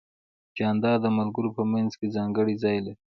جانداد 0.57 0.97
د 1.03 1.05
ملګرو 1.17 1.49
په 1.57 1.63
منځ 1.71 1.91
کې 1.99 2.13
ځانګړی 2.15 2.55
ځای 2.63 2.77
لري. 2.85 2.99